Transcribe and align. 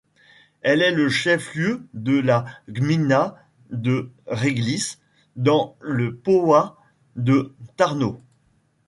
Elle 0.63 0.81
est 0.81 0.89
le 0.95 1.09
chef-lieu 1.09 1.85
de 1.93 2.17
la 2.19 2.45
gmina 2.67 3.37
de 3.69 4.09
Ryglice, 4.25 4.99
dans 5.35 5.75
le 5.79 6.15
powiat 6.15 6.75
de 7.15 7.53
Tarnów. 7.77 8.15